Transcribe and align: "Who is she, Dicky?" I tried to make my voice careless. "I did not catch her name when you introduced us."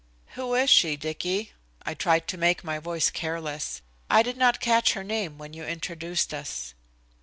"Who 0.33 0.55
is 0.55 0.71
she, 0.71 0.95
Dicky?" 0.97 1.51
I 1.83 1.93
tried 1.93 2.27
to 2.29 2.35
make 2.39 2.63
my 2.63 2.79
voice 2.79 3.11
careless. 3.11 3.83
"I 4.09 4.23
did 4.23 4.35
not 4.35 4.59
catch 4.59 4.93
her 4.93 5.03
name 5.03 5.37
when 5.37 5.53
you 5.53 5.63
introduced 5.63 6.33
us." 6.33 6.73